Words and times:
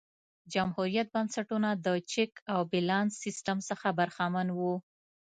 جمهوريت 0.53 1.07
بنسټونه 1.15 1.69
د 1.85 1.87
چک 2.11 2.31
او 2.53 2.59
بیلانس 2.71 3.11
سیستم 3.23 3.57
څخه 3.69 3.87
برخمن 3.99 4.47
وو. 4.57 4.73